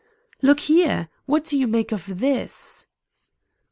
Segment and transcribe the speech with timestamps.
[0.41, 1.09] "Look here!
[1.27, 2.87] What do you make of this?"